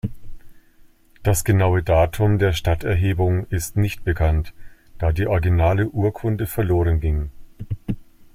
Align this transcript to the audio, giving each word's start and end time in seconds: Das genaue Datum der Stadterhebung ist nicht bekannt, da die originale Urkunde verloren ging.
Das 1.21 1.43
genaue 1.43 1.83
Datum 1.83 2.39
der 2.39 2.53
Stadterhebung 2.53 3.45
ist 3.51 3.77
nicht 3.77 4.03
bekannt, 4.03 4.51
da 4.97 5.11
die 5.11 5.27
originale 5.27 5.87
Urkunde 5.89 6.47
verloren 6.47 6.99
ging. 6.99 7.29